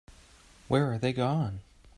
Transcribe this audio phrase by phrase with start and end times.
[0.67, 1.59] Where are they gone?